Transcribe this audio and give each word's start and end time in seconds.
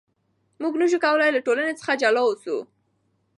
موږ 0.61 0.73
نشو 0.81 0.99
کولای 1.05 1.29
له 1.33 1.41
ټولنې 1.45 1.73
څخه 1.79 1.93
جلا 2.01 2.21
اوسو. 2.25 2.57